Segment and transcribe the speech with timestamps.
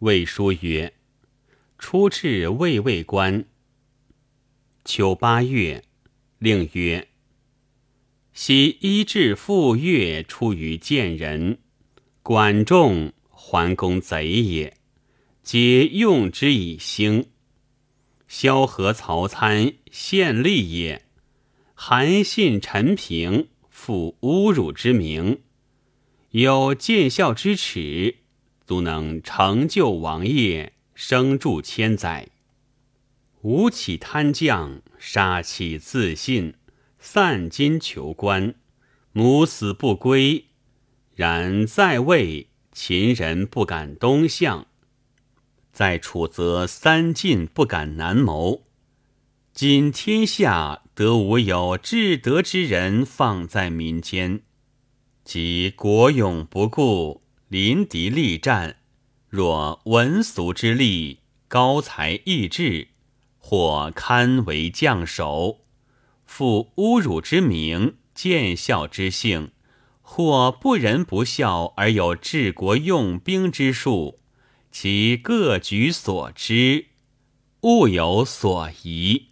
[0.00, 0.94] 魏书曰
[1.76, 3.44] ：“初至魏魏官。
[4.84, 5.82] 秋八月，
[6.38, 7.08] 令曰
[8.32, 11.58] ：‘昔医治父乐出于贱人，
[12.22, 14.76] 管仲、桓公贼也，
[15.42, 17.30] 皆用之以兴。
[18.28, 21.06] 萧何、曹参献利也，
[21.74, 25.40] 韩信、陈平负侮辱之名，
[26.30, 28.18] 有见效之耻。’”
[28.68, 32.28] 足能成就王业，生助千载。
[33.40, 36.52] 吴起贪将，杀气自信，
[36.98, 38.54] 散金求官，
[39.12, 40.44] 母死不归。
[41.14, 44.66] 然在魏，秦人不敢东向；
[45.72, 48.64] 在楚则三晋不敢南谋。
[49.54, 54.42] 今天下得无有至德之人放在民间，
[55.24, 57.22] 即国勇不顾。
[57.48, 58.76] 临敌力战，
[59.30, 62.88] 若文俗之力，高才逸志，
[63.38, 65.60] 或堪为将首；
[66.26, 69.52] 负侮辱之名，见效之性，
[70.02, 74.18] 或不仁不孝而有治国用兵之术，
[74.70, 76.88] 其各举所知，
[77.62, 79.28] 物有所疑。